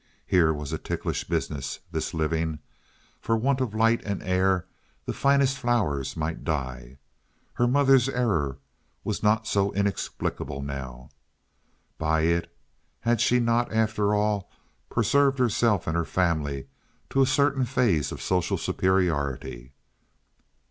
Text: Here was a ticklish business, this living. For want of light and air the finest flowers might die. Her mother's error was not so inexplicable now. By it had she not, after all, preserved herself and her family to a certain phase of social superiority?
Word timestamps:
Here 0.25 0.51
was 0.51 0.73
a 0.73 0.79
ticklish 0.79 1.25
business, 1.25 1.77
this 1.91 2.11
living. 2.11 2.57
For 3.19 3.37
want 3.37 3.61
of 3.61 3.75
light 3.75 4.01
and 4.03 4.23
air 4.23 4.65
the 5.05 5.13
finest 5.13 5.59
flowers 5.59 6.17
might 6.17 6.43
die. 6.43 6.97
Her 7.53 7.67
mother's 7.67 8.09
error 8.09 8.57
was 9.03 9.21
not 9.21 9.45
so 9.45 9.71
inexplicable 9.73 10.63
now. 10.63 11.11
By 11.99 12.21
it 12.21 12.51
had 13.01 13.21
she 13.21 13.39
not, 13.39 13.71
after 13.71 14.15
all, 14.15 14.49
preserved 14.89 15.37
herself 15.37 15.85
and 15.85 15.95
her 15.95 16.03
family 16.03 16.65
to 17.11 17.21
a 17.21 17.27
certain 17.27 17.63
phase 17.65 18.11
of 18.11 18.23
social 18.23 18.57
superiority? 18.57 19.71